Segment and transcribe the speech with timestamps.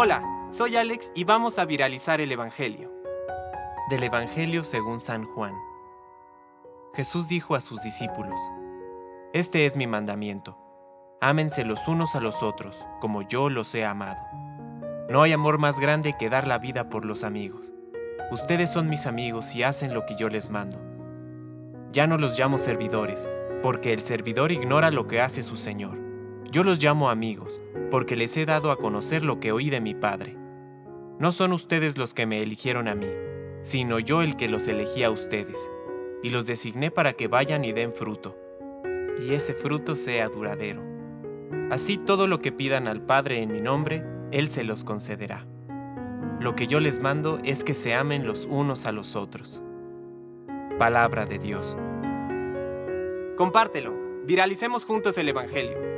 [0.00, 2.90] Hola, soy Alex y vamos a viralizar el Evangelio.
[3.90, 5.54] Del Evangelio según San Juan.
[6.94, 8.38] Jesús dijo a sus discípulos,
[9.32, 10.56] Este es mi mandamiento,
[11.20, 14.22] ámense los unos a los otros, como yo los he amado.
[15.10, 17.72] No hay amor más grande que dar la vida por los amigos.
[18.30, 20.78] Ustedes son mis amigos y hacen lo que yo les mando.
[21.92, 23.28] Ya no los llamo servidores,
[23.62, 25.98] porque el servidor ignora lo que hace su Señor.
[26.50, 27.60] Yo los llamo amigos,
[27.90, 30.36] porque les he dado a conocer lo que oí de mi Padre.
[31.18, 33.08] No son ustedes los que me eligieron a mí,
[33.60, 35.70] sino yo el que los elegí a ustedes,
[36.22, 38.38] y los designé para que vayan y den fruto,
[39.20, 40.82] y ese fruto sea duradero.
[41.70, 45.46] Así todo lo que pidan al Padre en mi nombre, Él se los concederá.
[46.40, 49.62] Lo que yo les mando es que se amen los unos a los otros.
[50.78, 51.76] Palabra de Dios.
[53.36, 53.92] Compártelo,
[54.24, 55.97] viralicemos juntos el Evangelio.